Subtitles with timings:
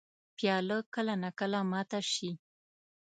[0.37, 2.31] پیاله کله نا کله ماته شي.